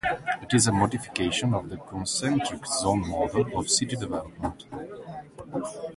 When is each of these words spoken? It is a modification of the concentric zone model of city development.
It 0.41 0.55
is 0.55 0.65
a 0.65 0.71
modification 0.71 1.53
of 1.53 1.69
the 1.69 1.77
concentric 1.77 2.65
zone 2.65 3.07
model 3.07 3.45
of 3.59 3.69
city 3.69 3.95
development. 3.95 4.65